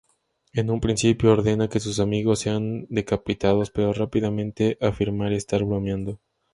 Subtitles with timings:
[0.53, 6.19] En un principio ordena que sus amigos sean decapitados, pero rápidamente afirma estar bromeando.